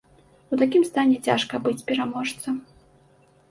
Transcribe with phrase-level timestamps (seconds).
[0.55, 2.53] У такім стане цяжка быць пераможцам.